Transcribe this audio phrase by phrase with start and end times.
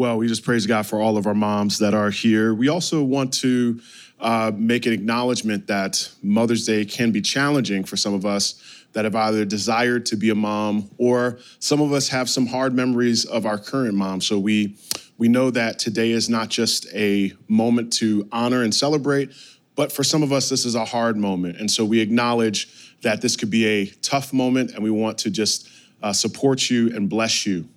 [0.00, 2.54] Well, we just praise God for all of our moms that are here.
[2.54, 3.82] We also want to
[4.18, 8.54] uh, make an acknowledgement that Mother's Day can be challenging for some of us
[8.94, 12.72] that have either desired to be a mom or some of us have some hard
[12.72, 14.22] memories of our current mom.
[14.22, 14.74] So we
[15.18, 19.34] we know that today is not just a moment to honor and celebrate,
[19.76, 21.60] but for some of us this is a hard moment.
[21.60, 25.30] And so we acknowledge that this could be a tough moment and we want to
[25.30, 25.68] just
[26.02, 27.68] uh, support you and bless you.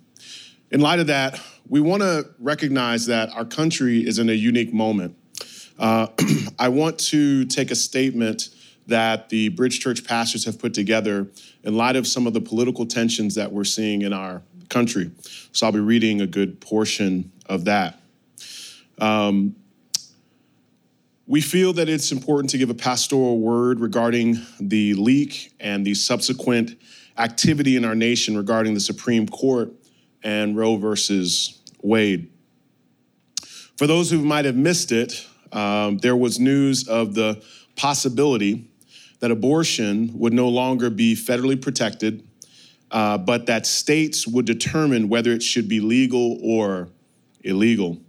[0.70, 4.72] In light of that, we want to recognize that our country is in a unique
[4.72, 5.16] moment.
[5.78, 6.08] Uh,
[6.58, 8.50] I want to take a statement
[8.86, 11.28] that the Bridge Church pastors have put together
[11.62, 15.10] in light of some of the political tensions that we're seeing in our country.
[15.52, 18.00] So I'll be reading a good portion of that.
[18.98, 19.56] Um,
[21.26, 25.94] we feel that it's important to give a pastoral word regarding the leak and the
[25.94, 26.78] subsequent
[27.16, 29.72] activity in our nation regarding the Supreme Court
[30.24, 32.30] and Roe versus Wade.
[33.76, 37.44] For those who might have missed it, um, there was news of the
[37.76, 38.70] possibility
[39.20, 42.26] that abortion would no longer be federally protected,
[42.90, 46.88] uh, but that states would determine whether it should be legal or
[47.42, 48.00] illegal.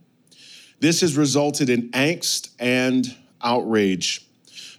[0.80, 4.28] This has resulted in angst and outrage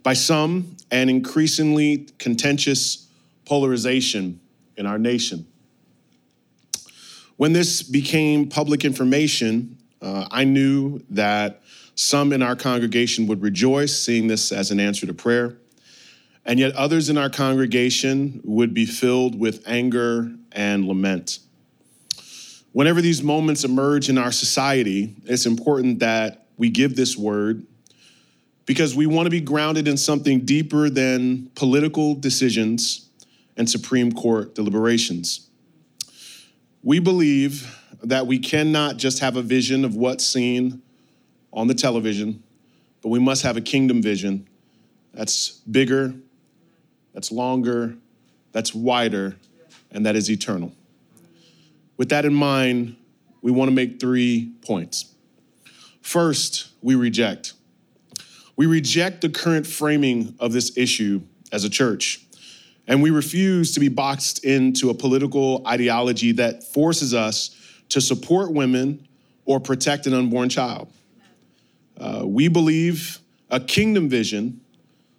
[0.02, 3.08] by some and increasingly contentious
[3.44, 4.40] polarization
[4.76, 5.46] in our nation.
[7.36, 11.62] When this became public information, uh, I knew that
[11.94, 15.58] some in our congregation would rejoice, seeing this as an answer to prayer.
[16.44, 21.40] And yet others in our congregation would be filled with anger and lament.
[22.72, 27.66] Whenever these moments emerge in our society, it's important that we give this word
[28.64, 33.08] because we want to be grounded in something deeper than political decisions
[33.56, 35.45] and Supreme Court deliberations.
[36.86, 40.82] We believe that we cannot just have a vision of what's seen
[41.52, 42.44] on the television,
[43.02, 44.46] but we must have a kingdom vision
[45.12, 46.14] that's bigger,
[47.12, 47.96] that's longer,
[48.52, 49.34] that's wider,
[49.90, 50.72] and that is eternal.
[51.96, 52.94] With that in mind,
[53.42, 55.12] we want to make three points.
[56.02, 57.54] First, we reject.
[58.54, 62.25] We reject the current framing of this issue as a church,
[62.86, 67.56] and we refuse to be boxed into a political ideology that forces us
[67.88, 69.06] to support women
[69.44, 70.92] or protect an unborn child.
[71.98, 73.18] Uh, we believe
[73.50, 74.60] a kingdom vision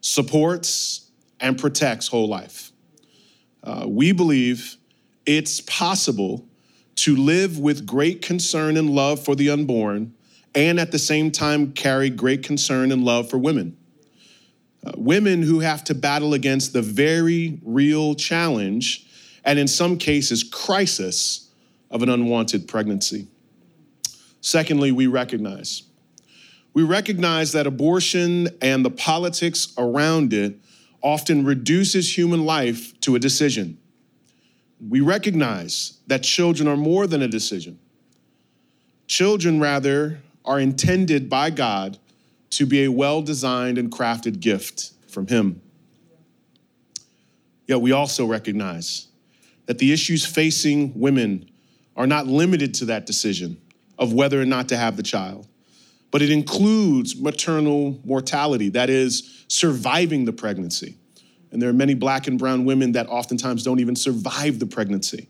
[0.01, 2.71] supports and protects whole life.
[3.63, 4.77] Uh, we believe
[5.25, 6.45] it's possible
[6.95, 10.13] to live with great concern and love for the unborn
[10.55, 13.76] and at the same time carry great concern and love for women.
[14.95, 19.05] Women who have to battle against the very real challenge
[19.43, 21.49] and, in some cases, crisis
[21.91, 23.27] of an unwanted pregnancy.
[24.41, 25.83] Secondly, we recognize
[26.77, 30.59] we recognize that abortion and the politics around it
[31.01, 33.79] often reduces human life to a decision.
[34.87, 37.79] We recognize that children are more than a decision.
[39.07, 41.97] Children, rather, are intended by God
[42.51, 45.61] to be a well designed and crafted gift from Him.
[47.67, 49.07] Yet we also recognize
[49.65, 51.49] that the issues facing women
[51.95, 53.59] are not limited to that decision
[53.99, 55.47] of whether or not to have the child
[56.11, 60.95] but it includes maternal mortality, that is, surviving the pregnancy.
[61.51, 65.29] And there are many black and brown women that oftentimes don't even survive the pregnancy.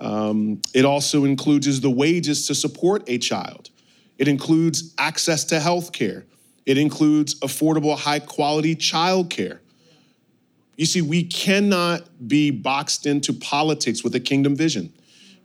[0.00, 3.70] Um, it also includes the wages to support a child.
[4.18, 6.24] It includes access to health care.
[6.66, 9.62] It includes affordable, high quality child care.
[10.76, 14.92] You see, we cannot be boxed into politics with a kingdom vision.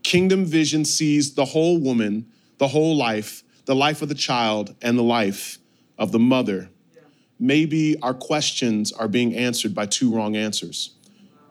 [0.03, 2.25] Kingdom vision sees the whole woman,
[2.57, 5.59] the whole life, the life of the child and the life
[5.97, 6.69] of the mother.
[7.39, 10.95] Maybe our questions are being answered by two wrong answers.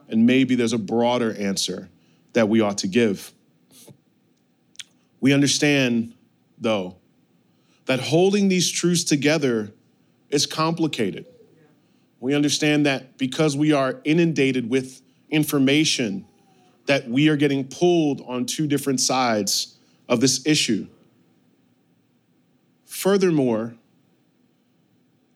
[0.09, 1.89] And maybe there's a broader answer
[2.33, 3.31] that we ought to give.
[5.21, 6.13] We understand,
[6.57, 6.97] though,
[7.91, 9.69] that holding these truths together
[10.29, 11.25] is complicated.
[12.21, 16.25] We understand that because we are inundated with information,
[16.85, 19.75] that we are getting pulled on two different sides
[20.07, 20.87] of this issue.
[22.85, 23.73] Furthermore,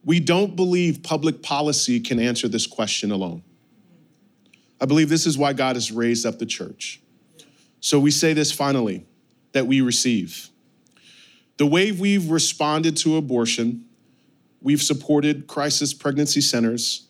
[0.02, 3.42] we don't believe public policy can answer this question alone.
[4.80, 7.02] I believe this is why God has raised up the church.
[7.80, 9.04] So we say this finally
[9.52, 10.48] that we receive.
[11.56, 13.86] The way we've responded to abortion,
[14.60, 17.08] we've supported crisis pregnancy centers,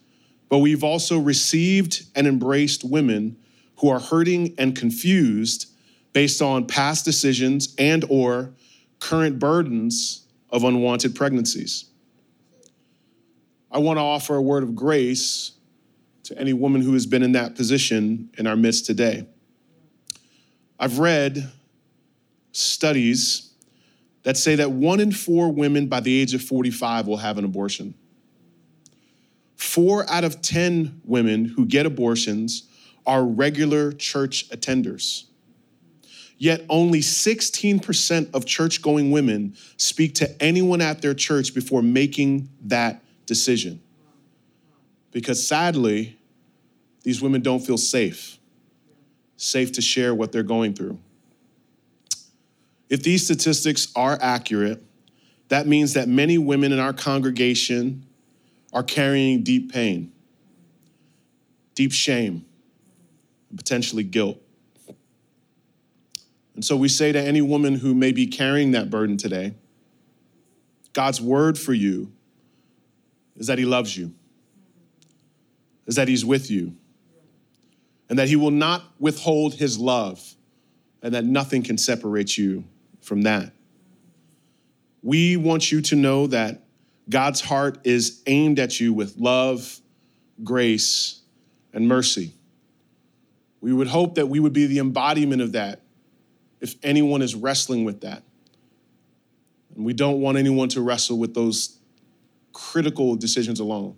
[0.49, 3.37] but we've also received and embraced women
[3.77, 5.71] who are hurting and confused
[6.13, 8.53] based on past decisions and or
[8.99, 11.85] current burdens of unwanted pregnancies.
[13.69, 15.51] I want to offer a word of grace
[16.23, 19.27] to any woman who has been in that position in our midst today.
[20.79, 21.51] I've read
[22.51, 23.46] studies
[24.23, 27.45] that say that one in four women by the age of 45 will have an
[27.45, 27.95] abortion.
[29.55, 32.67] Four out of 10 women who get abortions
[33.05, 35.23] are regular church attenders.
[36.37, 42.49] Yet only 16% of church going women speak to anyone at their church before making
[42.65, 43.81] that decision.
[45.11, 46.19] Because sadly,
[47.01, 48.37] these women don't feel safe,
[49.35, 50.99] safe to share what they're going through.
[52.89, 54.81] If these statistics are accurate,
[55.49, 58.05] that means that many women in our congregation
[58.73, 60.11] are carrying deep pain,
[61.75, 62.45] deep shame,
[63.49, 64.41] and potentially guilt.
[66.55, 69.53] And so we say to any woman who may be carrying that burden today,
[70.93, 72.11] God's word for you
[73.35, 74.13] is that He loves you,
[75.85, 76.75] is that He's with you,
[78.09, 80.35] and that He will not withhold His love,
[81.03, 82.63] and that nothing can separate you
[83.07, 83.53] from that.
[85.01, 86.63] We want you to know that
[87.09, 89.79] God's heart is aimed at you with love,
[90.43, 91.21] grace,
[91.71, 92.33] and mercy.
[93.61, 95.81] We would hope that we would be the embodiment of that
[96.59, 98.23] if anyone is wrestling with that.
[99.73, 101.79] And we don't want anyone to wrestle with those
[102.51, 103.95] critical decisions alone.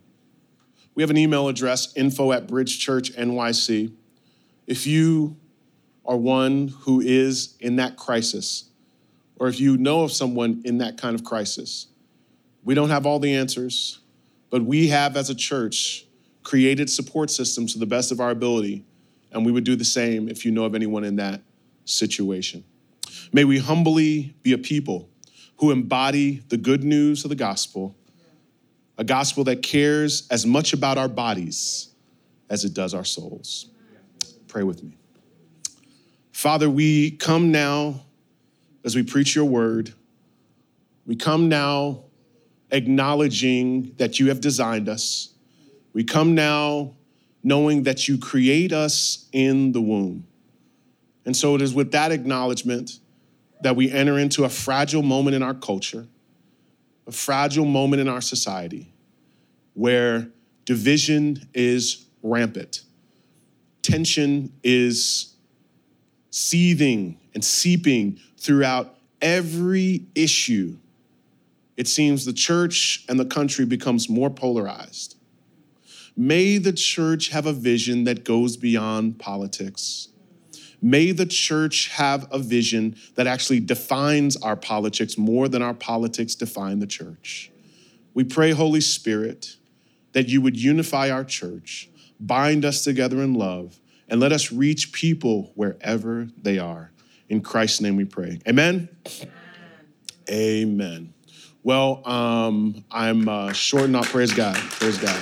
[0.94, 3.92] We have an email address, info at Bridge Church NYC.
[4.68, 5.38] If you
[6.06, 8.69] are one who is in that crisis,
[9.40, 11.88] or if you know of someone in that kind of crisis,
[12.64, 14.00] we don't have all the answers,
[14.50, 16.06] but we have as a church
[16.44, 18.86] created support systems to the best of our ability,
[19.32, 21.42] and we would do the same if you know of anyone in that
[21.86, 22.64] situation.
[23.32, 25.10] May we humbly be a people
[25.58, 27.96] who embody the good news of the gospel
[29.00, 31.96] a gospel that cares as much about our bodies
[32.50, 33.70] as it does our souls.
[34.48, 34.98] Pray with me.
[36.34, 38.02] Father, we come now
[38.84, 39.94] as we preach your word.
[41.06, 42.04] We come now
[42.72, 45.34] acknowledging that you have designed us.
[45.94, 46.96] We come now
[47.44, 50.28] knowing that you create us in the womb.
[51.26, 53.00] And so it is with that acknowledgement
[53.62, 56.08] that we enter into a fragile moment in our culture
[57.10, 58.94] a fragile moment in our society
[59.74, 60.30] where
[60.66, 62.84] division is rampant,
[63.82, 65.34] tension is
[66.30, 70.78] seething and seeping throughout every issue.
[71.78, 75.16] It seems the church and the country becomes more polarized.
[76.16, 80.10] May the church have a vision that goes beyond politics.
[80.82, 86.36] May the church have a vision that actually defines our politics more than our politics
[86.36, 87.52] define the church.
[88.14, 89.58] We pray, Holy Spirit,
[90.14, 94.92] that you would unify our church, bind us together in love, and let us reach
[94.92, 96.92] people wherever they are.
[97.30, 98.40] In Christ's name we pray.
[98.48, 98.90] Amen.
[99.08, 99.32] Amen.
[100.32, 101.14] Amen.
[101.64, 104.56] Well, um, I'm uh, short not praise God.
[104.56, 105.16] Praise God.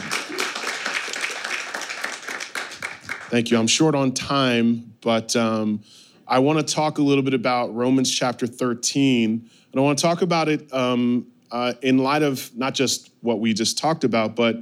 [3.30, 3.58] Thank you.
[3.58, 5.82] I'm short on time, but um,
[6.28, 9.50] I want to talk a little bit about Romans chapter 13.
[9.72, 13.42] And I want to talk about it um, uh, in light of not just what
[13.42, 14.58] we just talked about, but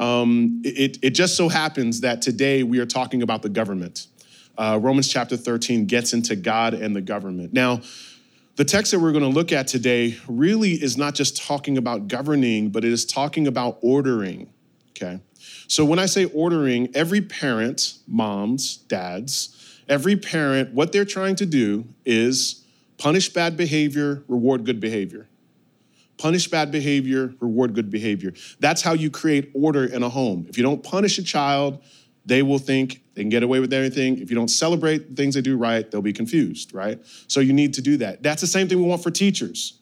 [0.00, 4.08] um, it, it just so happens that today we are talking about the government.
[4.58, 7.52] Uh, Romans chapter 13 gets into God and the government.
[7.52, 7.80] Now,
[8.56, 12.08] the text that we're going to look at today really is not just talking about
[12.08, 14.52] governing, but it is talking about ordering,
[14.90, 15.20] okay?
[15.68, 21.46] So when I say ordering, every parent, moms, dads, every parent, what they're trying to
[21.46, 22.64] do is
[22.98, 25.28] punish bad behavior, reward good behavior.
[26.16, 28.34] Punish bad behavior, reward good behavior.
[28.58, 30.46] That's how you create order in a home.
[30.48, 31.80] If you don't punish a child,
[32.28, 34.18] they will think they can get away with anything.
[34.18, 37.00] If you don't celebrate the things they do right, they'll be confused, right?
[37.26, 38.22] So you need to do that.
[38.22, 39.80] That's the same thing we want for teachers.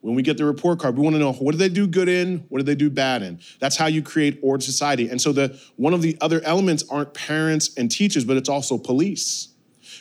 [0.00, 2.08] When we get the report card, we want to know what do they do good
[2.08, 3.40] in, what do they do bad in.
[3.58, 5.08] That's how you create ordered society.
[5.08, 8.78] And so the one of the other elements aren't parents and teachers, but it's also
[8.78, 9.48] police.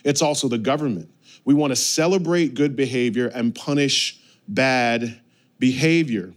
[0.03, 1.09] It's also the government.
[1.43, 5.19] We want to celebrate good behavior and punish bad
[5.57, 6.33] behavior.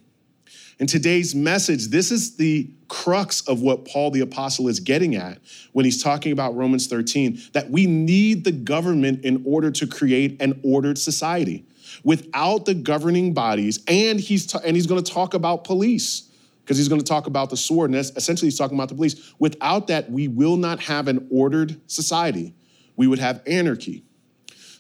[0.79, 5.39] In today's message, this is the crux of what Paul the Apostle is getting at
[5.73, 10.41] when he's talking about Romans 13 that we need the government in order to create
[10.41, 11.67] an ordered society.
[12.05, 16.31] Without the governing bodies, and he's, ta- and he's going to talk about police
[16.65, 19.35] because he's going to talk about the sword, and essentially he's talking about the police.
[19.39, 22.55] Without that, we will not have an ordered society.
[22.97, 24.05] We would have anarchy.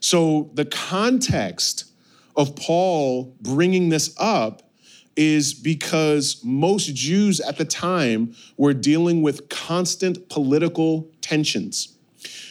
[0.00, 1.92] So the context
[2.37, 4.72] of Paul bringing this up
[5.16, 11.97] is because most Jews at the time were dealing with constant political tensions.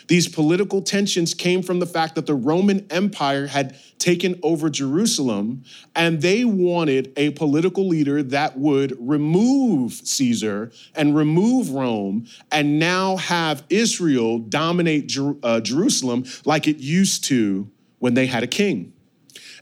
[0.07, 5.63] These political tensions came from the fact that the Roman Empire had taken over Jerusalem
[5.95, 13.15] and they wanted a political leader that would remove Caesar and remove Rome and now
[13.17, 18.93] have Israel dominate Jer- uh, Jerusalem like it used to when they had a king.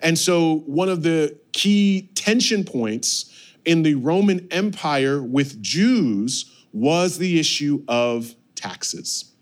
[0.02, 3.34] And so, one of the key tension points
[3.66, 9.34] in the Roman Empire with Jews was the issue of taxes.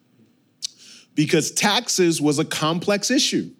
[1.16, 3.52] Because taxes was a complex issue.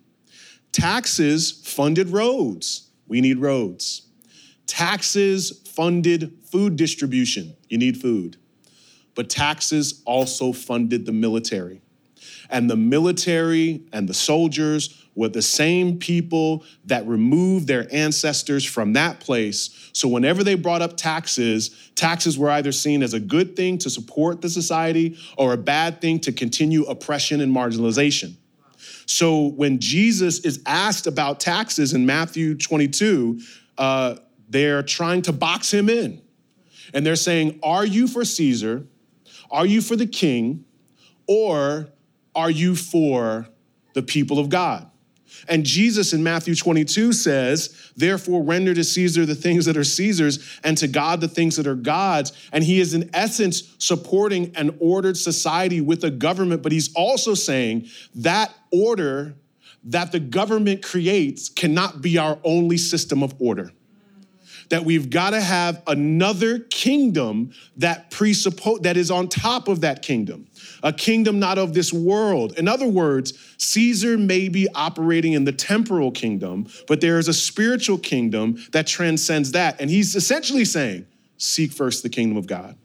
[0.72, 2.90] Taxes funded roads.
[3.08, 4.04] We need roads.
[4.68, 7.56] Taxes funded food distribution.
[7.70, 8.38] You need food.
[9.16, 11.82] But taxes also funded the military.
[12.50, 18.94] And the military and the soldiers were the same people that removed their ancestors from
[18.94, 19.90] that place.
[19.92, 23.90] So whenever they brought up taxes, taxes were either seen as a good thing to
[23.90, 28.36] support the society or a bad thing to continue oppression and marginalization.
[29.08, 33.42] So when Jesus is asked about taxes in Matthew 22,
[33.80, 36.22] uh, they're trying to box him in.
[36.94, 38.86] And they're saying, Are you for Caesar?
[39.50, 40.66] Are you for the king?
[41.26, 41.88] Or
[42.36, 43.48] are you for
[43.94, 44.92] the people of God?
[45.48, 50.60] And Jesus in Matthew 22 says, Therefore, render to Caesar the things that are Caesar's,
[50.64, 52.32] and to God the things that are God's.
[52.52, 57.34] And he is, in essence, supporting an ordered society with a government, but he's also
[57.34, 59.36] saying that order
[59.84, 63.72] that the government creates cannot be our only system of order
[64.70, 70.02] that we've got to have another kingdom that presuppose that is on top of that
[70.02, 70.48] kingdom
[70.84, 72.58] a kingdom not of this world.
[72.58, 77.34] In other words caesar may be operating in the temporal kingdom but there is a
[77.34, 79.80] spiritual kingdom that transcends that.
[79.80, 81.06] And he's essentially saying
[81.38, 82.78] seek first the kingdom of god.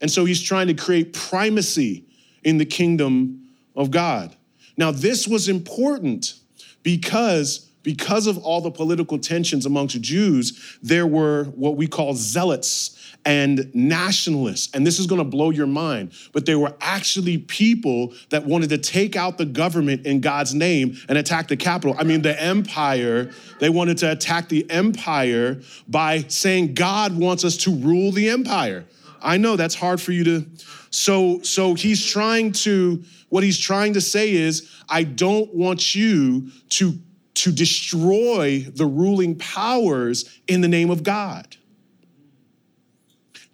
[0.00, 2.04] And so he's trying to create primacy
[2.42, 4.36] in the kingdom of god.
[4.76, 6.34] Now this was important
[6.82, 12.98] because because of all the political tensions amongst Jews, there were what we call zealots
[13.24, 14.74] and nationalists.
[14.74, 16.12] And this is going to blow your mind.
[16.32, 20.96] But there were actually people that wanted to take out the government in God's name
[21.08, 21.94] and attack the capital.
[21.98, 27.56] I mean, the empire, they wanted to attack the empire by saying God wants us
[27.58, 28.84] to rule the empire.
[29.20, 30.46] I know that's hard for you to.
[30.90, 36.50] So, so he's trying to, what he's trying to say is, I don't want you
[36.70, 36.98] to
[37.34, 41.56] to destroy the ruling powers in the name of God.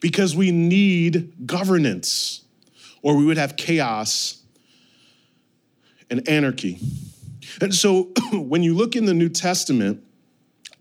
[0.00, 2.42] Because we need governance,
[3.02, 4.42] or we would have chaos
[6.10, 6.78] and anarchy.
[7.60, 10.02] And so when you look in the New Testament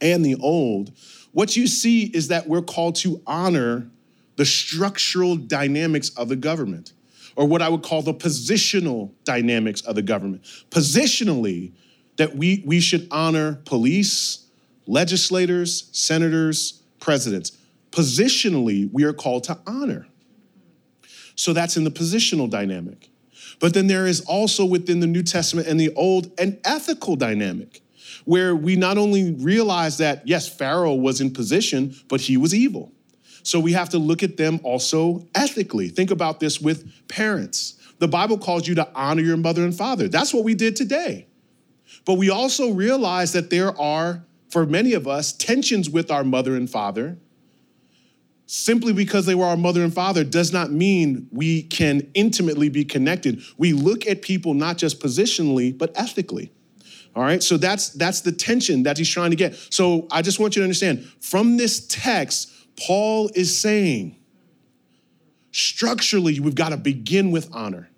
[0.01, 0.91] and the Old,
[1.31, 3.89] what you see is that we're called to honor
[4.37, 6.93] the structural dynamics of the government,
[7.35, 10.43] or what I would call the positional dynamics of the government.
[10.69, 11.73] Positionally,
[12.17, 14.45] that we, we should honor police,
[14.85, 17.57] legislators, senators, presidents.
[17.91, 20.07] Positionally, we are called to honor.
[21.35, 23.09] So that's in the positional dynamic.
[23.59, 27.81] But then there is also within the New Testament and the Old an ethical dynamic
[28.25, 32.91] where we not only realize that, yes, Pharaoh was in position, but he was evil.
[33.43, 35.87] So we have to look at them also ethically.
[35.89, 37.75] Think about this with parents.
[37.99, 40.09] The Bible calls you to honor your mother and father.
[40.09, 41.27] That's what we did today.
[42.07, 46.55] But we also realize that there are, for many of us, tensions with our mother
[46.55, 47.17] and father.
[48.45, 52.85] Simply because they were our mother and father does not mean we can intimately be
[52.85, 53.43] connected.
[53.57, 56.53] We look at people not just positionally, but ethically.
[57.13, 59.55] All right, so that's that's the tension that he's trying to get.
[59.69, 64.15] So I just want you to understand from this text, Paul is saying
[65.51, 67.89] structurally, we've got to begin with honor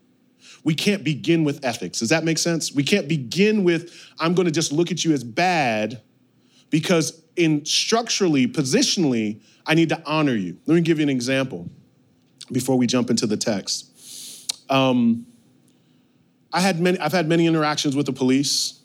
[0.69, 1.97] we can't begin with ethics.
[1.97, 2.71] Does that make sense?
[2.71, 5.99] We can't begin with, I'm going to just look at you as bad
[6.69, 10.59] because in structurally, positionally, I need to honor you.
[10.67, 11.67] Let me give you an example
[12.51, 14.63] before we jump into the text.
[14.69, 15.25] Um,
[16.53, 18.79] I had many, I've had many interactions with the police,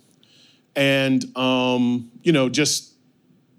[0.75, 2.95] and um, you know, just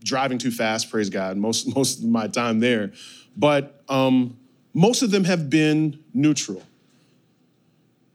[0.04, 2.92] driving too fast, praise God, most, most of my time there.
[3.38, 4.40] But um,
[4.74, 6.64] most of them have been neutral.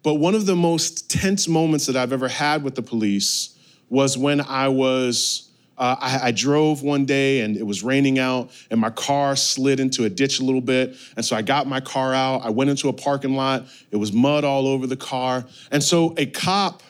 [0.02, 3.56] But one of the most tense moments that I've ever had with the police
[3.88, 8.50] was when I was uh, I, I, drove one day and it was raining out,
[8.70, 10.94] and my car slid into a ditch a little bit.
[11.16, 12.42] And so I got my car out.
[12.44, 13.66] I went into a parking lot.
[13.90, 15.42] It was mud all over the car.
[15.70, 16.82] And so a cop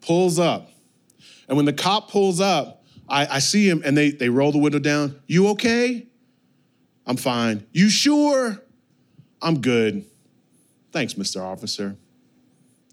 [0.00, 0.70] pulls up.
[1.46, 4.58] And when the cop pulls up, I, I see him and they, they roll the
[4.58, 5.20] window down.
[5.26, 6.06] You okay?
[7.04, 7.66] I'm fine.
[7.72, 8.62] You sure?
[9.42, 10.06] I'm good.
[10.90, 11.42] Thanks, Mr.
[11.42, 11.96] Officer.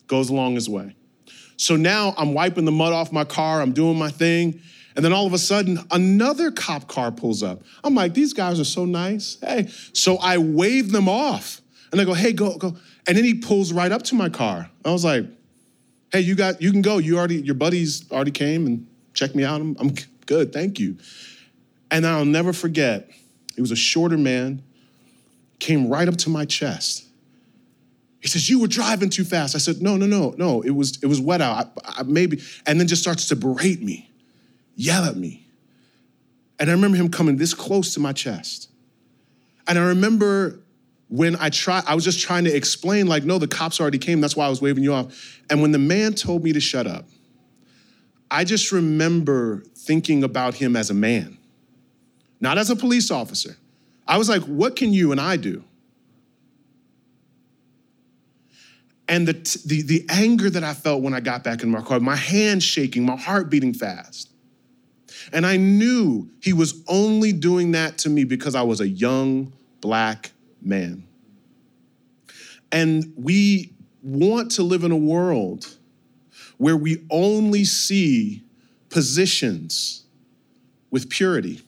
[0.10, 0.98] Goes along his way.
[1.56, 4.62] So now I'm wiping the mud off my car, I'm doing my thing,
[5.00, 7.62] and then all of a sudden, another cop car pulls up.
[7.86, 9.38] I'm like, these guys are so nice.
[9.42, 9.70] Hey.
[9.94, 11.62] So I wave them off.
[11.92, 12.76] And I go, hey, go, go.
[13.08, 14.70] And then he pulls right up to my car.
[14.84, 15.26] I was like,
[16.12, 16.98] hey, you got, you can go.
[16.98, 19.62] You already, your buddies already came and checked me out.
[19.62, 19.94] I'm, I'm
[20.26, 20.98] good, thank you.
[21.92, 23.10] And I'll never forget,
[23.56, 24.64] he was a shorter man,
[25.60, 27.06] came right up to my chest.
[28.20, 30.62] He says, "You were driving too fast." I said, "No, no, no, no.
[30.62, 31.72] It was it was wet out.
[31.84, 34.10] I, I, maybe." And then just starts to berate me
[34.80, 35.46] yell at me.
[36.58, 38.70] And I remember him coming this close to my chest.
[39.68, 40.62] And I remember
[41.10, 44.22] when I tried, I was just trying to explain, like, no, the cops already came.
[44.22, 45.42] That's why I was waving you off.
[45.50, 47.06] And when the man told me to shut up,
[48.32, 51.38] I just remember thinking about him as a man,
[52.40, 53.58] not as a police officer.
[54.08, 55.64] I was like, what can you and I do?
[59.10, 59.34] And the,
[59.66, 62.64] the, the anger that I felt when I got back in my car, my hands
[62.64, 64.30] shaking, my heart beating fast.
[65.34, 69.52] And I knew he was only doing that to me because I was a young
[69.82, 71.04] black man.
[72.72, 73.74] And we
[74.04, 75.76] want to live in a world
[76.58, 78.44] where we only see
[78.90, 80.04] positions
[80.92, 81.62] with purity.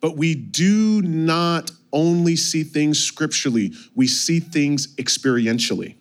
[0.00, 5.96] But we do not only see things scripturally, we see things experientially.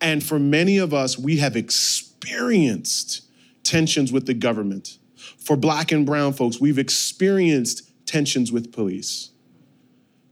[0.00, 3.22] And for many of us, we have experienced
[3.64, 4.98] tensions with the government.
[5.38, 9.30] For black and brown folks, we've experienced tensions with police.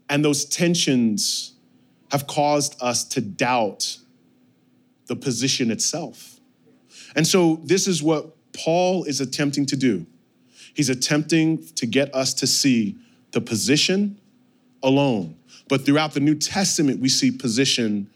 [0.09, 1.53] And those tensions
[2.11, 3.99] have caused us to doubt
[5.07, 6.41] the position itself.
[7.15, 10.07] And so, this is what Paul is attempting to do.
[10.75, 12.97] He's attempting to get us to see
[13.33, 14.19] the position
[14.83, 15.37] alone.
[15.69, 18.11] But throughout the New Testament, we see position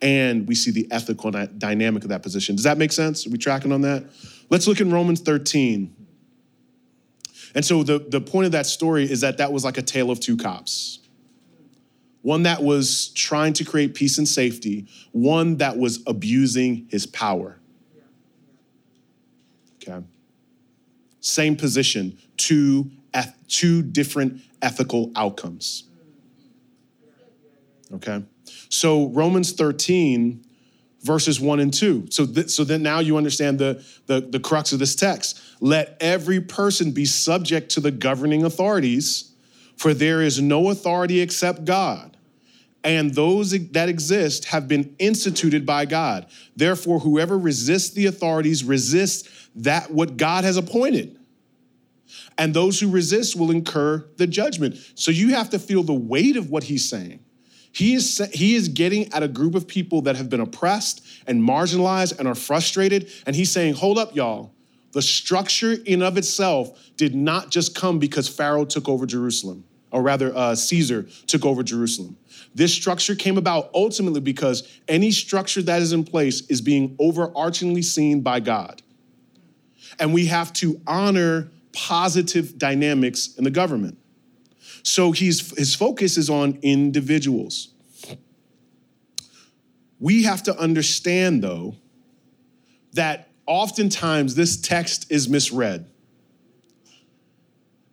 [0.00, 2.54] and we see the ethical dynamic of that position.
[2.54, 3.26] Does that make sense?
[3.26, 4.04] Are we tracking on that?
[4.50, 5.94] Let's look in Romans 13.
[7.54, 10.10] And so the, the point of that story is that that was like a tale
[10.10, 11.00] of two cops.
[12.22, 17.58] One that was trying to create peace and safety, one that was abusing his power.
[19.82, 20.04] Okay.
[21.20, 22.90] Same position, two,
[23.48, 25.84] two different ethical outcomes.
[27.92, 28.22] Okay.
[28.68, 30.44] So Romans 13
[31.02, 32.08] verses 1 and 2.
[32.10, 35.40] So, th- so then now you understand the, the, the crux of this text.
[35.60, 39.32] Let every person be subject to the governing authorities,
[39.76, 42.16] for there is no authority except God.
[42.84, 46.26] And those that exist have been instituted by God.
[46.56, 51.17] Therefore, whoever resists the authorities resists that what God has appointed.
[52.36, 54.76] And those who resist will incur the judgment.
[54.94, 57.20] So you have to feel the weight of what he's saying.
[57.72, 61.42] He is, he is getting at a group of people that have been oppressed and
[61.42, 63.12] marginalized and are frustrated.
[63.26, 64.52] And he's saying, hold up, y'all.
[64.92, 70.02] The structure in of itself did not just come because Pharaoh took over Jerusalem, or
[70.02, 72.16] rather, uh, Caesar took over Jerusalem.
[72.54, 77.84] This structure came about ultimately because any structure that is in place is being overarchingly
[77.84, 78.82] seen by God.
[79.98, 83.96] And we have to honor positive dynamics in the government.
[84.82, 87.68] So he's, his focus is on individuals.
[90.00, 91.76] We have to understand, though,
[92.94, 95.88] that oftentimes this text is misread.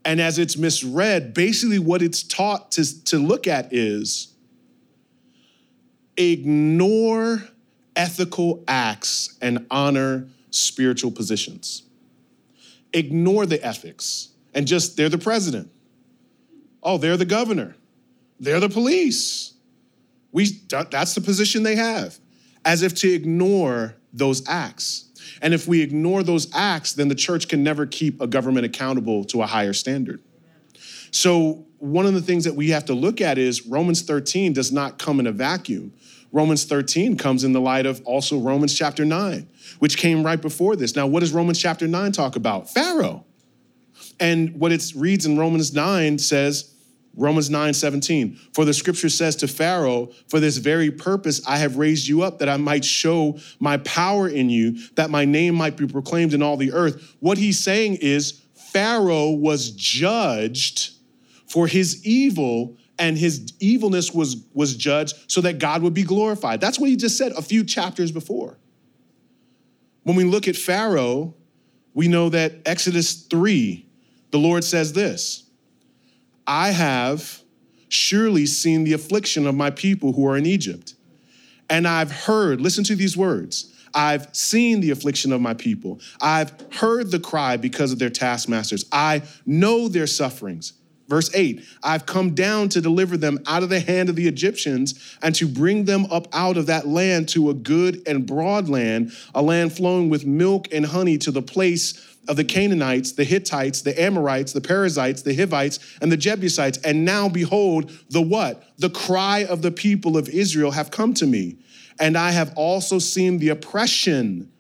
[0.04, 4.34] And as it's misread, basically what it's taught to, to look at is
[6.18, 7.44] ignore
[7.96, 11.84] ethical acts and honor spiritual positions.
[12.96, 15.70] Ignore the ethics and just, they're the president.
[16.82, 17.76] Oh, they're the governor.
[18.40, 19.54] They're the police.
[20.32, 22.18] We, that's the position they have,
[22.64, 25.10] as if to ignore those acts.
[25.42, 29.26] And if we ignore those acts, then the church can never keep a government accountable
[29.26, 30.22] to a higher standard.
[31.12, 34.72] So, one of the things that we have to look at is Romans 13 does
[34.72, 35.94] not come in a vacuum.
[36.32, 39.48] Romans 13 comes in the light of also Romans chapter 9,
[39.80, 40.96] which came right before this.
[40.96, 42.70] Now, what does Romans chapter 9 talk about?
[42.70, 43.26] Pharaoh.
[44.20, 46.76] And what it reads in Romans 9 says,
[47.18, 48.36] Romans 9, 17.
[48.54, 52.40] For the scripture says to Pharaoh, For this very purpose I have raised you up,
[52.40, 56.44] that I might show my power in you, that my name might be proclaimed in
[56.44, 57.16] all the earth.
[57.20, 60.92] What he's saying is, Pharaoh was judged
[61.48, 66.62] for his evil, and his evilness was, was judged so that God would be glorified.
[66.62, 68.58] That's what he just said a few chapters before.
[70.04, 71.34] When we look at Pharaoh,
[71.94, 73.86] we know that Exodus 3,
[74.32, 75.44] the Lord says this.
[76.46, 77.42] I have
[77.90, 80.96] surely seen the affliction of my people who are in Egypt.
[81.70, 83.74] And I've heard, listen to these words.
[83.94, 86.02] I've seen the affliction of my people.
[86.22, 88.86] I've heard the cry because of their taskmasters.
[88.92, 90.74] I know their sufferings.
[91.08, 95.18] Verse 8 I've come down to deliver them out of the hand of the Egyptians
[95.22, 99.12] and to bring them up out of that land to a good and broad land,
[99.34, 103.82] a land flowing with milk and honey to the place of the Canaanites, the Hittites,
[103.82, 106.80] the Amorites, the Perizzites, the Hivites, and the Jebusites.
[106.80, 108.64] And now behold, the what?
[108.80, 111.60] The cry of the people of Israel have come to me.
[112.00, 114.52] And I have also seen the oppression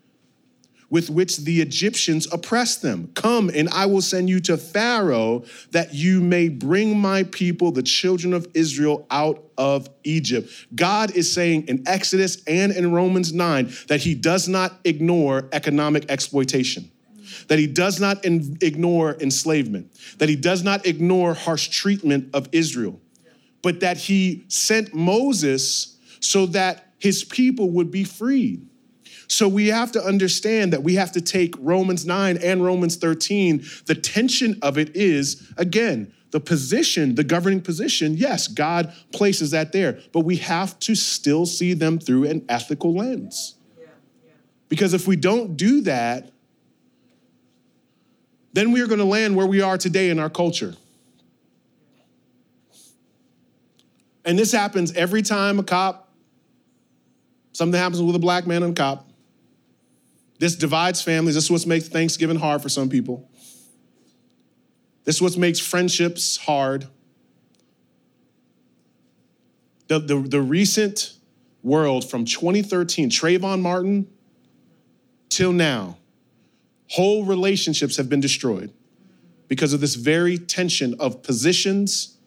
[0.89, 3.09] with which the Egyptians oppressed them.
[3.15, 7.83] Come, and I will send you to Pharaoh that you may bring my people, the
[7.83, 10.49] children of Israel, out of Egypt.
[10.75, 16.09] God is saying in Exodus and in Romans 9 that he does not ignore economic
[16.09, 16.91] exploitation
[17.47, 22.47] that he does not in, ignore enslavement, that he does not ignore harsh treatment of
[22.51, 22.99] Israel,
[23.61, 28.67] but that he sent Moses so that his people would be freed.
[29.27, 33.63] So we have to understand that we have to take Romans 9 and Romans 13.
[33.85, 39.71] The tension of it is, again, the position, the governing position, yes, God places that
[39.71, 43.55] there, but we have to still see them through an ethical lens.
[44.67, 46.31] Because if we don't do that,
[48.53, 50.75] then we are going to land where we are today in our culture.
[54.25, 56.09] And this happens every time a cop,
[57.53, 59.07] something happens with a black man and a cop.
[60.39, 61.35] This divides families.
[61.35, 63.29] This is what makes Thanksgiving hard for some people.
[65.03, 66.87] This is what makes friendships hard.
[69.87, 71.13] The, the, the recent
[71.63, 74.07] world from 2013, Trayvon Martin,
[75.29, 75.97] till now,
[76.89, 78.71] Whole relationships have been destroyed
[79.47, 82.17] because of this very tension of positions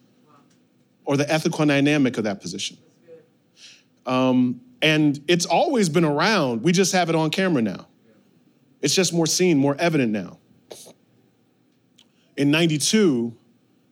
[1.05, 2.77] or the ethical dynamic of that position.
[4.05, 6.63] Um, and it's always been around.
[6.63, 7.87] We just have it on camera now.
[8.81, 10.39] It's just more seen, more evident now.
[12.37, 13.35] In 92,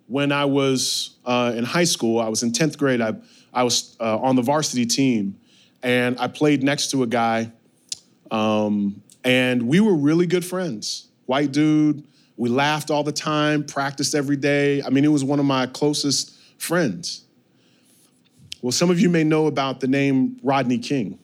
[0.06, 3.14] when I was uh, in high school, I was in 10th grade, I,
[3.52, 5.38] I was uh, on the varsity team,
[5.82, 7.50] and I played next to a guy
[8.30, 11.08] um, and we were really good friends.
[11.26, 12.04] White dude,
[12.36, 14.82] we laughed all the time, practiced every day.
[14.82, 17.24] I mean, it was one of my closest friends.
[18.62, 21.18] Well, some of you may know about the name Rodney King.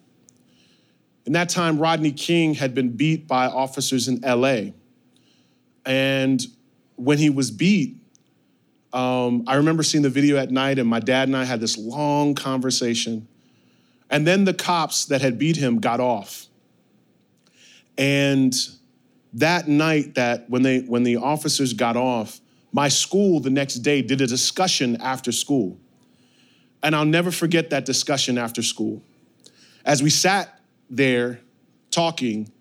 [1.25, 4.73] In that time, Rodney King had been beat by officers in LA.
[5.85, 6.45] And
[6.97, 7.97] when he was beat,
[8.93, 11.79] um, I remember seeing the video at night, and my dad and I had this
[11.79, 13.27] long conversation.
[14.11, 16.47] And then the cops that had beat him got off.
[17.97, 18.55] And
[19.35, 22.41] that night that when they when the officers got off,
[22.73, 25.79] my school the next day did a discussion after school.
[26.83, 29.03] And I'll never forget that discussion after school.
[29.85, 30.61] As we sat
[30.93, 31.41] there
[31.91, 32.53] talking,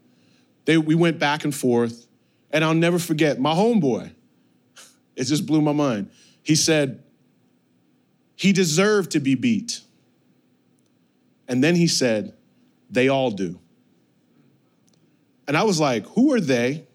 [0.65, 2.07] they, we went back and forth,
[2.49, 4.11] and I'll never forget my homeboy.
[5.15, 6.09] It just blew my mind.
[6.41, 7.03] He said,
[8.35, 9.81] he deserved to be beat.
[11.47, 12.33] And then he said,
[12.89, 13.59] they all do.
[15.47, 16.85] And I was like, who are they?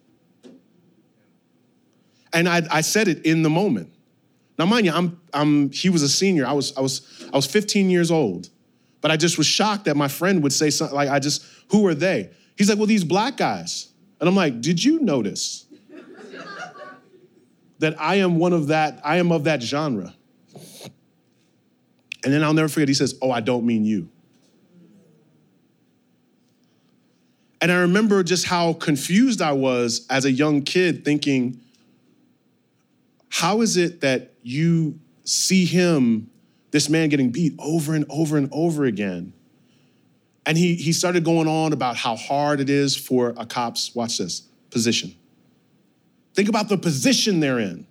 [2.33, 3.93] And I, I said it in the moment.
[4.59, 6.47] Now, mind you, I'm, I'm, he was a senior.
[6.47, 8.49] I was, I, was, I was 15 years old.
[9.01, 11.87] But I just was shocked that my friend would say something like, I just, who
[11.87, 12.31] are they?
[12.57, 13.93] He's like, well, these black guys.
[14.21, 15.67] And I'm like, did you notice
[17.79, 20.15] that I am one of that, I am of that genre?
[22.25, 24.09] And then I'll never forget, he says, oh, I don't mean you.
[27.61, 31.61] And I remember just how confused I was as a young kid, thinking,
[33.29, 36.31] how is it that you see him,
[36.77, 39.33] this man getting beat over and over and over again?
[40.45, 44.19] And he, he started going on about how hard it is for a cop's, watch
[44.19, 45.15] this, position.
[46.35, 47.87] Think about the position they're in.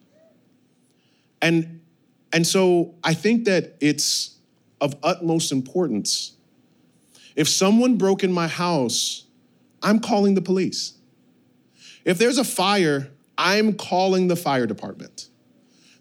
[1.42, 1.82] And,
[2.32, 4.38] and so I think that it's
[4.80, 6.34] of utmost importance.
[7.36, 9.24] If someone broke in my house
[9.82, 10.94] I'm calling the police.
[12.06, 15.28] If there's a fire I'm calling the fire department.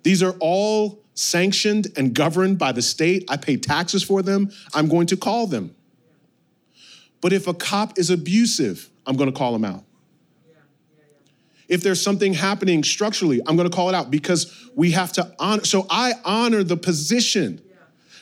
[0.03, 3.25] These are all sanctioned and governed by the state.
[3.29, 4.51] I pay taxes for them.
[4.75, 5.75] I'm going to call them.
[7.21, 9.85] But if a cop is abusive, I'm going to call him out.
[11.69, 15.35] If there's something happening structurally, I'm going to call it out because we have to
[15.39, 15.65] honor.
[15.65, 17.63] So I honor the position.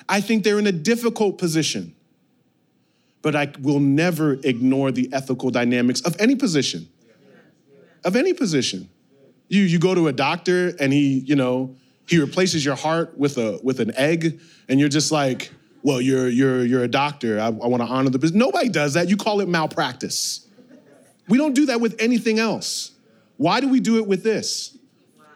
[0.08, 1.94] I think they're in a difficult position.
[3.20, 6.88] But I will never ignore the ethical dynamics of any position.
[8.04, 8.88] Of any position.
[9.48, 11.76] You you go to a doctor and he, you know,
[12.06, 15.50] he replaces your heart with a with an egg, and you're just like,
[15.82, 17.40] well, you're you're you're a doctor.
[17.40, 18.38] I, I want to honor the business.
[18.38, 19.08] Nobody does that.
[19.08, 20.46] You call it malpractice.
[21.28, 22.92] We don't do that with anything else.
[23.36, 24.76] Why do we do it with this?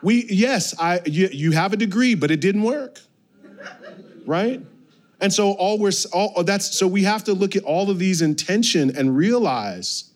[0.02, 3.00] We yes, I you, you have a degree, but it didn't work,
[4.26, 4.60] right?
[5.20, 7.98] And so all we're all oh, that's so we have to look at all of
[7.98, 10.10] these intention and realize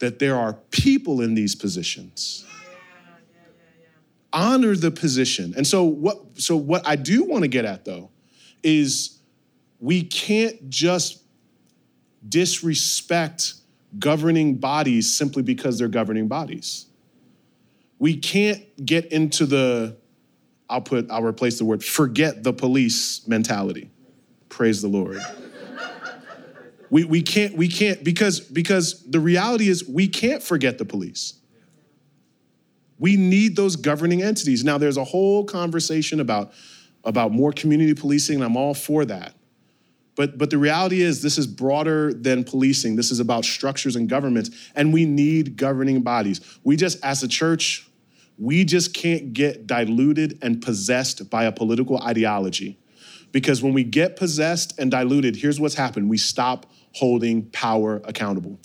[0.00, 2.44] that there are people in these positions
[4.32, 5.54] honor the position.
[5.56, 8.10] And so what so what I do want to get at though
[8.62, 9.18] is
[9.78, 11.22] we can't just
[12.26, 13.54] disrespect
[13.98, 16.86] governing bodies simply because they're governing bodies.
[17.98, 19.96] We can't get into the
[20.68, 23.90] I'll put I'll replace the word forget the police mentality.
[24.48, 25.20] Praise the Lord.
[26.90, 31.39] we, we can't we can't because because the reality is we can't forget the police
[33.00, 34.62] we need those governing entities.
[34.62, 36.52] Now, there's a whole conversation about,
[37.02, 39.34] about more community policing, and I'm all for that.
[40.16, 42.96] But, but the reality is, this is broader than policing.
[42.96, 46.42] This is about structures and governments, and we need governing bodies.
[46.62, 47.88] We just, as a church,
[48.36, 52.78] we just can't get diluted and possessed by a political ideology.
[53.32, 58.58] Because when we get possessed and diluted, here's what's happened we stop holding power accountable.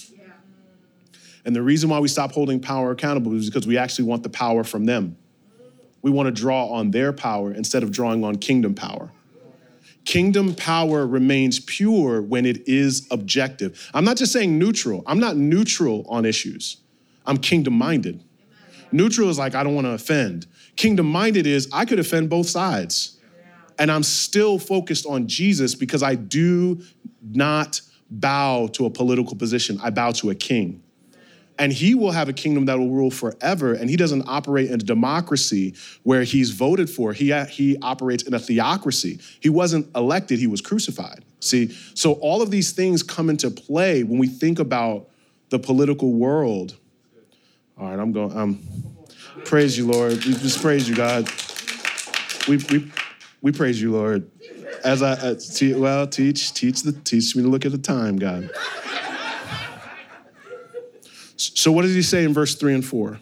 [1.46, 4.30] And the reason why we stop holding power accountable is because we actually want the
[4.30, 5.16] power from them.
[6.02, 9.12] We want to draw on their power instead of drawing on kingdom power.
[10.06, 13.90] Kingdom power remains pure when it is objective.
[13.94, 16.78] I'm not just saying neutral, I'm not neutral on issues.
[17.26, 18.24] I'm kingdom minded.
[18.92, 20.46] Neutral is like, I don't want to offend.
[20.76, 23.18] Kingdom minded is, I could offend both sides.
[23.80, 26.82] And I'm still focused on Jesus because I do
[27.22, 27.82] not
[28.12, 30.84] bow to a political position, I bow to a king
[31.58, 33.74] and he will have a kingdom that will rule forever.
[33.74, 37.14] And he doesn't operate in a democracy where he's voted for.
[37.14, 39.20] He, he operates in a theocracy.
[39.40, 40.40] He wasn't elected.
[40.40, 41.24] He was crucified.
[41.40, 45.10] See so all of these things come into play when we think about
[45.50, 46.76] the political world.
[47.78, 48.60] All right i'm going um
[49.44, 50.14] praise you lord.
[50.26, 51.30] We just praise you god.
[52.48, 52.92] We we,
[53.42, 54.30] we praise you lord.
[54.84, 58.18] As i uh, te- well teach teach the teach me to look at the time
[58.18, 58.50] god
[61.38, 63.20] so, what does he say in verse 3 and 4?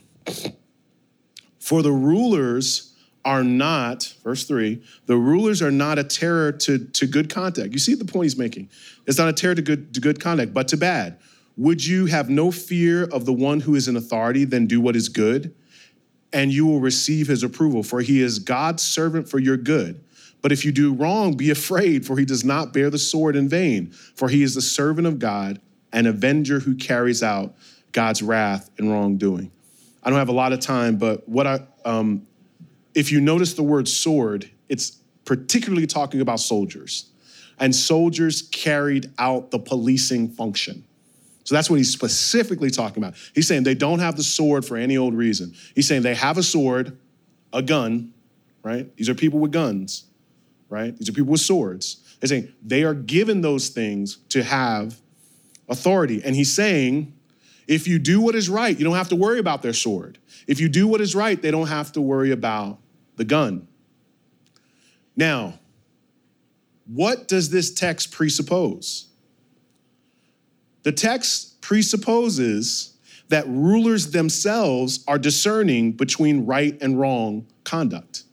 [1.59, 2.93] For the rulers
[3.25, 7.71] are not, verse 3, the rulers are not a terror to, to good conduct.
[7.71, 8.69] You see the point he's making.
[9.07, 11.19] It's not a terror to good, to good conduct, but to bad.
[11.55, 14.95] Would you have no fear of the one who is in authority, then do what
[14.95, 15.55] is good?
[16.33, 20.03] And you will receive his approval, for he is God's servant for your good.
[20.41, 23.47] But if you do wrong, be afraid, for he does not bear the sword in
[23.47, 25.61] vain, for he is the servant of God,
[25.93, 27.55] an avenger who carries out
[27.93, 29.51] God's wrath and wrongdoing.
[30.03, 32.27] I don't have a lot of time, but what I, um,
[32.93, 37.09] if you notice the word sword, it's particularly talking about soldiers.
[37.59, 40.83] And soldiers carried out the policing function.
[41.45, 43.15] So that's what he's specifically talking about.
[43.35, 45.53] He's saying they don't have the sword for any old reason.
[45.75, 46.97] He's saying they have a sword,
[47.51, 48.13] a gun,
[48.63, 48.93] right?
[48.95, 50.05] These are people with guns,
[50.69, 50.97] right?
[50.97, 52.17] These are people with swords.
[52.21, 54.99] He's saying they are given those things to have
[55.67, 56.21] authority.
[56.23, 57.13] And he's saying
[57.67, 60.17] if you do what is right, you don't have to worry about their sword.
[60.47, 62.79] If you do what is right, they don't have to worry about
[63.15, 63.67] the gun.
[65.15, 65.59] Now,
[66.85, 69.07] what does this text presuppose?
[70.83, 72.97] The text presupposes
[73.29, 78.23] that rulers themselves are discerning between right and wrong conduct.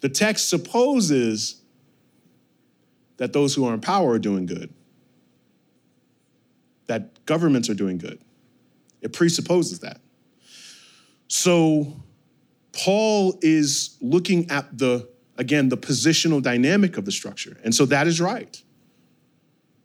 [0.00, 1.62] The text supposes
[3.16, 4.72] that those who are in power are doing good
[7.30, 8.18] governments are doing good.
[9.02, 10.00] It presupposes that.
[11.28, 12.02] So
[12.72, 17.56] Paul is looking at the, again, the positional dynamic of the structure.
[17.62, 18.60] And so that is right.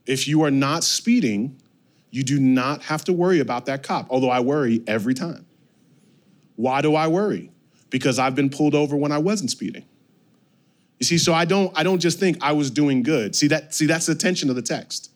[0.08, 1.62] If you are not speeding,
[2.10, 5.46] you do not have to worry about that cop, although I worry every time.
[6.56, 7.52] Why do I worry?
[7.92, 9.86] Because I've been pulled over when I wasn't speeding.
[11.00, 13.36] You see, so I don't I don't just think I was doing good.
[13.36, 15.12] See that see that's the tension of the text.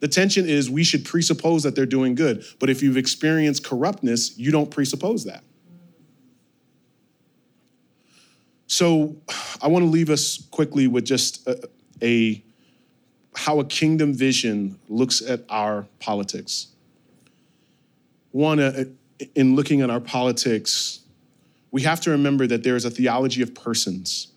[0.00, 2.44] The tension is we should presuppose that they're doing good.
[2.60, 5.42] But if you've experienced corruptness, you don't presuppose that.
[8.66, 9.16] So
[9.62, 11.68] I want to leave us quickly with just a,
[12.00, 12.42] a
[13.34, 16.68] how a kingdom vision looks at our politics.
[18.32, 18.84] One, uh,
[19.34, 21.00] in looking at our politics,
[21.70, 24.28] we have to remember that there is a theology of persons,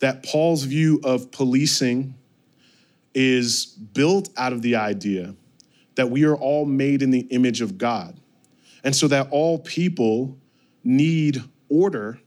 [0.00, 2.14] that Paul's view of policing
[3.20, 5.34] is built out of the idea
[5.96, 8.16] that we are all made in the image of God.
[8.84, 10.38] And so that all people
[10.84, 12.20] need order,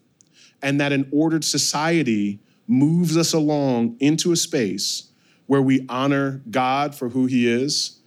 [0.61, 5.11] and that an ordered society moves us along into a space
[5.47, 8.01] where we honor God for who He is,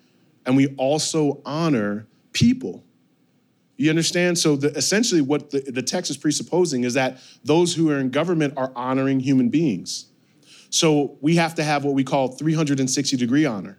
[0.45, 2.85] and we also honor people.
[3.79, 4.39] You understand?
[4.39, 8.11] So, the, essentially, what the, the text is presupposing is that those who are in
[8.11, 10.11] government are honoring human beings.
[10.75, 13.79] So, we have to have what we call 360 degree honor,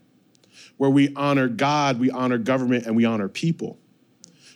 [0.77, 3.77] where we honor God, we honor government, and we honor people.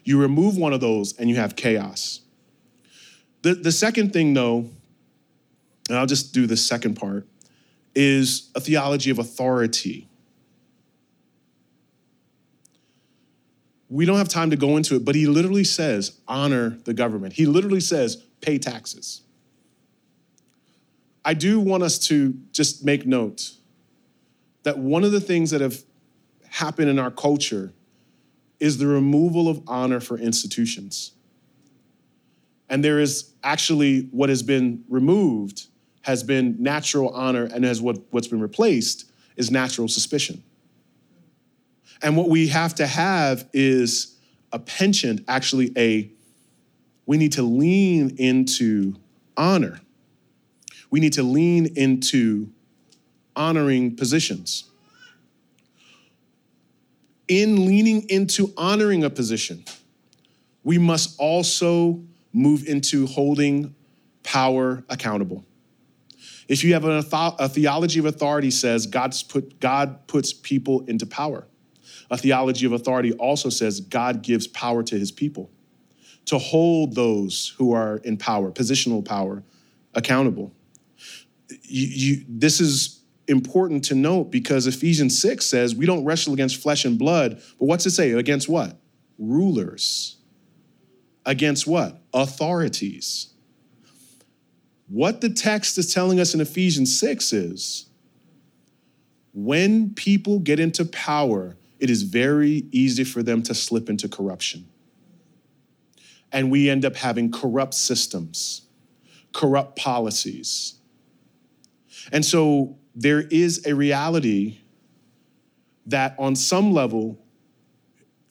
[0.06, 2.22] You remove one of those, and you have chaos.
[3.42, 4.70] The, the second thing, though,
[5.90, 7.28] and I'll just do the second part,
[7.94, 10.08] is a theology of authority.
[13.90, 17.34] We don't have time to go into it, but he literally says, honor the government.
[17.34, 19.24] He literally says, pay taxes.
[21.24, 23.52] I do want us to just make note
[24.64, 25.84] that one of the things that have
[26.50, 27.74] happened in our culture
[28.60, 31.12] is the removal of honor for institutions.
[32.70, 35.68] And there is actually what has been removed
[36.02, 40.44] has been natural honor, and as what, what's been replaced is natural suspicion.
[42.02, 44.16] And what we have to have is
[44.52, 46.10] a penchant, actually, a
[47.06, 48.96] we need to lean into
[49.36, 49.82] honor.
[50.90, 52.52] We need to lean into
[53.36, 54.66] honoring positions.
[57.28, 59.64] In leaning into honoring a position,
[60.64, 62.02] we must also
[62.34, 63.76] move into holding
[64.24, 65.46] power accountable.
[66.48, 71.06] If you have an, a theology of authority says God's put, God puts people into
[71.06, 71.48] power.
[72.10, 75.52] A theology of authority also says God gives power to his people
[76.26, 79.44] to hold those who are in power, positional power,
[79.94, 80.52] accountable.
[81.50, 86.62] You, you, this is important to note because Ephesians 6 says we don't wrestle against
[86.62, 88.12] flesh and blood, but what's it say?
[88.12, 88.78] Against what?
[89.18, 90.18] Rulers.
[91.26, 92.02] Against what?
[92.14, 93.34] Authorities.
[94.88, 97.90] What the text is telling us in Ephesians 6 is
[99.34, 104.68] when people get into power, it is very easy for them to slip into corruption.
[106.32, 108.64] And we end up having corrupt systems,
[109.34, 110.79] corrupt policies.
[112.12, 114.60] And so there is a reality
[115.86, 117.18] that on some level,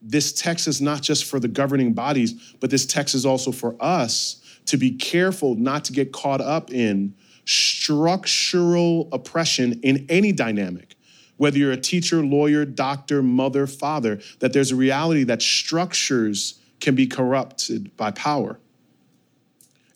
[0.00, 3.76] this text is not just for the governing bodies, but this text is also for
[3.80, 10.98] us to be careful not to get caught up in structural oppression in any dynamic
[11.38, 16.94] whether you're a teacher, lawyer, doctor, mother, father, that there's a reality that structures can
[16.94, 18.58] be corrupted by power.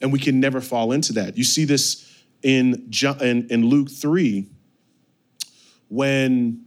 [0.01, 1.37] And we can never fall into that.
[1.37, 2.02] You see this
[2.43, 2.89] in,
[3.21, 4.47] in, in Luke 3
[5.89, 6.65] when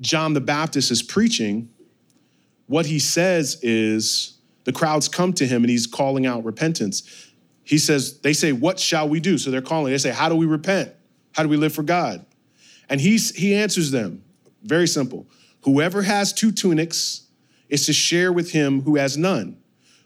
[0.00, 1.68] John the Baptist is preaching.
[2.66, 7.02] What he says is the crowds come to him and he's calling out repentance.
[7.64, 9.38] He says, they say, What shall we do?
[9.38, 10.92] So they're calling, they say, How do we repent?
[11.32, 12.24] How do we live for God?
[12.88, 14.22] And he's, he answers them
[14.62, 15.26] very simple.
[15.62, 17.26] Whoever has two tunics
[17.68, 19.56] is to share with him who has none.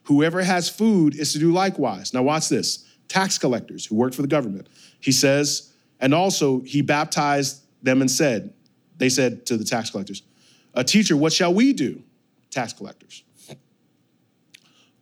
[0.05, 2.15] Whoever has food is to do likewise.
[2.15, 4.69] Now, watch this tax collectors who worked for the government.
[5.01, 8.53] He says, and also he baptized them and said,
[8.99, 10.23] they said to the tax collectors,
[10.75, 12.03] a teacher, what shall we do?
[12.51, 13.23] Tax collectors.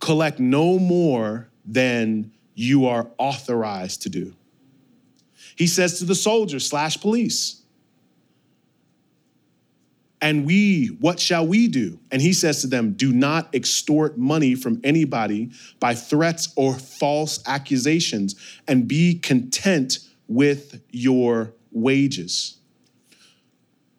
[0.01, 4.35] Collect no more than you are authorized to do.
[5.57, 7.63] He says to the soldiers slash police,
[10.21, 11.99] and we, what shall we do?
[12.11, 15.51] And he says to them, Do not extort money from anybody
[15.81, 18.35] by threats or false accusations,
[18.67, 22.59] and be content with your wages.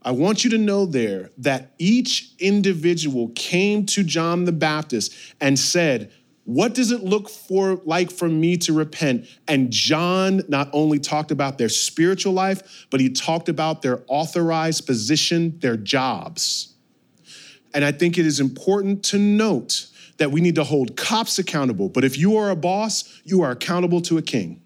[0.01, 5.57] I want you to know there that each individual came to John the Baptist and
[5.57, 6.11] said,
[6.45, 9.27] what does it look for like for me to repent?
[9.47, 14.85] And John not only talked about their spiritual life, but he talked about their authorized
[14.85, 16.75] position, their jobs.
[17.73, 19.87] And I think it is important to note
[20.17, 21.89] that we need to hold cops accountable.
[21.89, 24.61] But if you are a boss, you are accountable to a king.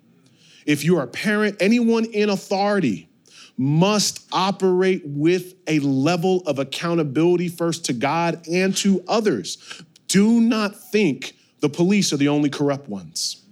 [0.65, 3.09] If you are a parent, anyone in authority,
[3.57, 9.81] must operate with a level of accountability first to God and to others.
[10.07, 13.43] Do not think the police are the only corrupt ones.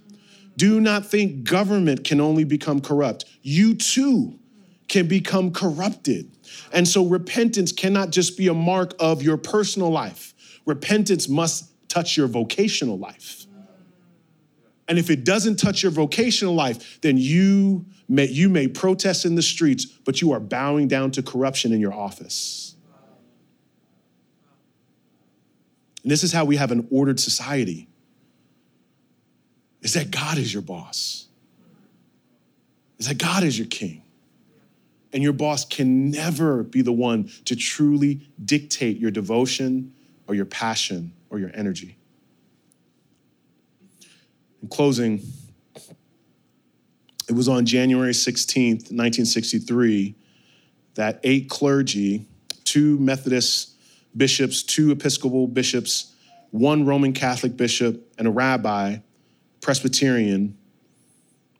[0.56, 3.24] Do not think government can only become corrupt.
[3.42, 4.38] You too
[4.88, 6.30] can become corrupted.
[6.72, 10.34] And so repentance cannot just be a mark of your personal life,
[10.66, 13.46] repentance must touch your vocational life.
[14.88, 19.34] And if it doesn't touch your vocational life, then you may, you may protest in
[19.34, 22.74] the streets, but you are bowing down to corruption in your office.
[26.02, 27.87] And this is how we have an ordered society.
[29.82, 31.26] Is that God is your boss.
[32.98, 34.02] Is that God is your king.
[35.12, 39.94] And your boss can never be the one to truly dictate your devotion
[40.26, 41.96] or your passion or your energy.
[44.62, 45.22] In closing,
[47.28, 50.14] it was on January 16th, 1963,
[50.94, 52.26] that eight clergy,
[52.64, 53.76] two Methodist
[54.16, 56.14] bishops, two Episcopal bishops,
[56.50, 58.98] one Roman Catholic bishop, and a rabbi,
[59.68, 60.56] Presbyterian,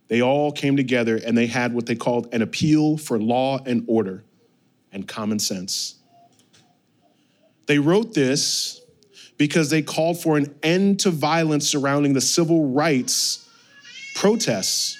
[0.09, 3.85] they all came together and they had what they called an appeal for law and
[3.87, 4.25] order
[4.93, 5.97] and common sense.
[7.67, 8.81] They wrote this
[9.37, 13.47] because they called for an end to violence surrounding the civil rights
[14.15, 14.99] protests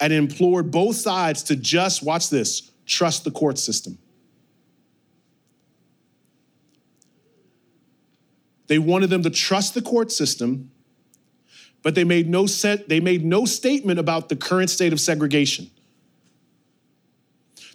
[0.00, 3.98] and implored both sides to just, watch this, trust the court system.
[8.66, 10.72] They wanted them to trust the court system
[11.84, 15.70] but they made no set, they made no statement about the current state of segregation.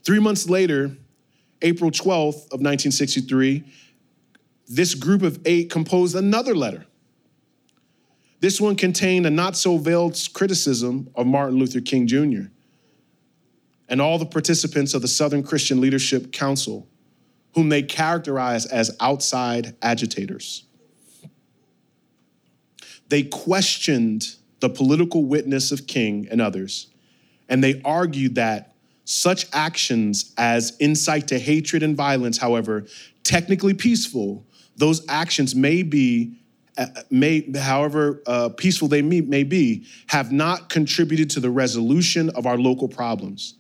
[0.03, 0.97] Three months later,
[1.61, 3.63] April 12th of 1963,
[4.67, 6.85] this group of eight composed another letter.
[8.39, 12.49] This one contained a not so veiled criticism of Martin Luther King Jr.
[13.89, 16.87] and all the participants of the Southern Christian Leadership Council,
[17.53, 20.63] whom they characterized as outside agitators.
[23.09, 26.87] They questioned the political witness of King and others,
[27.47, 32.85] and they argued that such actions as incite to hatred and violence, however
[33.23, 34.45] technically peaceful,
[34.75, 36.37] those actions may be,
[36.77, 42.29] uh, may, however uh, peaceful they may, may be, have not contributed to the resolution
[42.31, 43.55] of our local problems.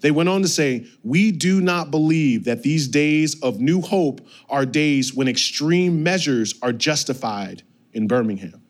[0.00, 4.20] They went on to say, We do not believe that these days of new hope
[4.48, 7.62] are days when extreme measures are justified
[7.92, 8.63] in Birmingham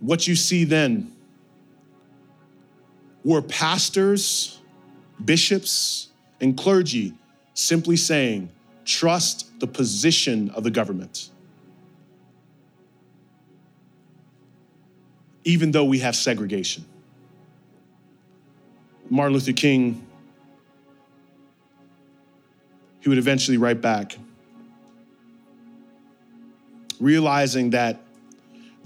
[0.00, 1.12] what you see then
[3.24, 4.60] were pastors,
[5.24, 6.08] bishops,
[6.40, 7.12] and clergy
[7.54, 8.50] simply saying,
[8.84, 11.30] trust the position of the government.
[15.44, 16.84] Even though we have segregation.
[19.08, 20.04] Martin Luther King,
[23.00, 24.18] he would eventually write back,
[26.98, 28.00] realizing that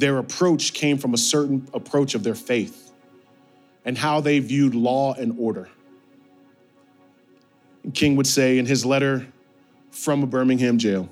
[0.01, 2.91] their approach came from a certain approach of their faith
[3.85, 5.69] and how they viewed law and order.
[7.85, 9.27] And King would say in his letter
[9.91, 11.09] from a Birmingham jail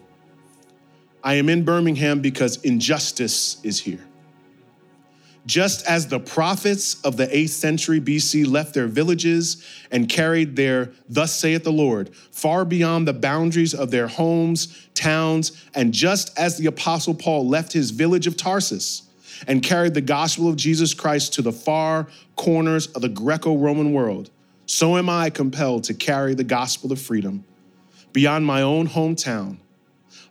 [1.22, 4.07] I am in Birmingham because injustice is here.
[5.49, 10.92] Just as the prophets of the 8th century BC left their villages and carried their,
[11.09, 16.59] thus saith the Lord, far beyond the boundaries of their homes, towns, and just as
[16.59, 19.09] the apostle Paul left his village of Tarsus
[19.46, 23.94] and carried the gospel of Jesus Christ to the far corners of the Greco Roman
[23.94, 24.28] world,
[24.66, 27.42] so am I compelled to carry the gospel of freedom
[28.12, 29.57] beyond my own hometown.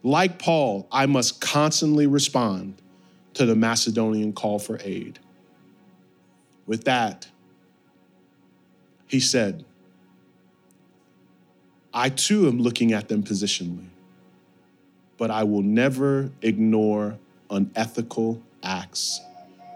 [0.04, 2.84] Like Paul, I must constantly respond
[3.38, 5.20] to the Macedonian call for aid.
[6.66, 7.28] With that,
[9.06, 9.64] he said,
[11.94, 13.90] I too am looking at them positionally,
[15.20, 17.20] but I will never ignore
[17.52, 19.22] unethical acts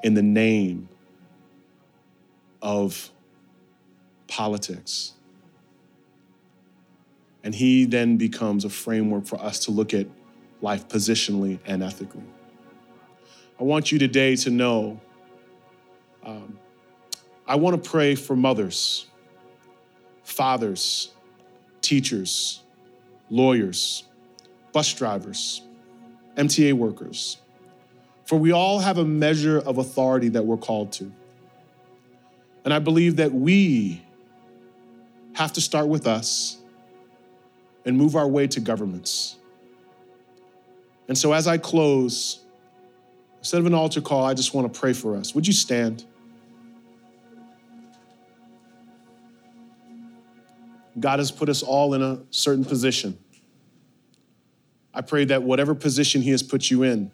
[0.04, 0.90] in the name
[2.64, 3.12] of
[4.28, 5.14] politics.
[7.44, 10.08] And he then becomes a framework for us to look at
[10.62, 12.24] life positionally and ethically.
[13.62, 15.00] I want you today to know
[16.24, 16.58] um,
[17.46, 19.06] I want to pray for mothers,
[20.24, 21.12] fathers,
[21.80, 22.64] teachers,
[23.30, 24.06] lawyers,
[24.74, 25.62] bus drivers,
[26.38, 27.38] MTA workers,
[28.26, 31.12] for we all have a measure of authority that we're called to.
[32.66, 34.02] And I believe that we
[35.34, 36.58] have to start with us
[37.86, 39.36] and move our way to governments.
[41.08, 42.40] And so as I close,
[43.42, 45.34] Instead of an altar call, I just want to pray for us.
[45.34, 46.06] Would you stand?
[51.00, 53.18] God has put us all in a certain position.
[54.94, 57.10] I pray that whatever position He has put you in,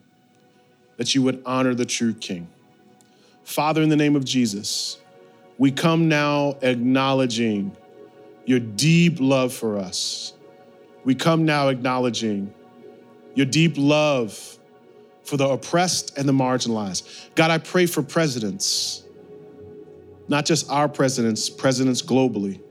[0.97, 2.49] that you would honor the true King.
[3.45, 4.97] Father, in the name of Jesus,
[5.57, 7.73] we come now acknowledging
[8.45, 10.33] your deep love for us.
[11.05, 12.53] We come now acknowledging
[13.33, 14.56] your deep love
[15.27, 17.05] for the oppressed and the marginalized.
[17.35, 19.03] God, I pray for presidents,
[20.29, 22.61] not just our presidents, presidents globally.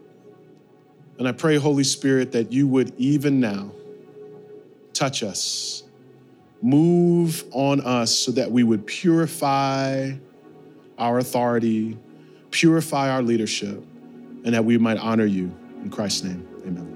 [1.19, 3.73] And I pray, Holy Spirit, that you would even now
[4.95, 5.83] touch us,
[6.63, 10.13] move on us so that we would purify
[10.99, 11.99] our authority,
[12.51, 13.83] purify our leadership,
[14.45, 15.55] and that we might honor you.
[15.83, 16.96] In Christ's name, amen.